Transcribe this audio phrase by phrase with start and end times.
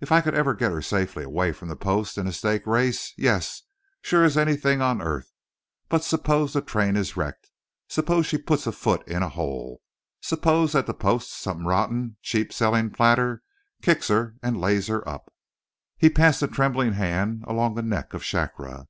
[0.00, 3.14] If I could ever get her safely away from the post in a stake race,
[3.16, 3.62] yes;
[4.02, 5.30] sure as anything on earth.
[5.88, 7.52] But suppose the train is wrecked?
[7.86, 9.80] Suppose she puts a foot in a hole?
[10.20, 13.44] Suppose at the post some rotten, cheap selling plater
[13.80, 15.32] kicks her and lays her up!"
[15.96, 18.88] He passed a trembling hand along the neck of Shakra.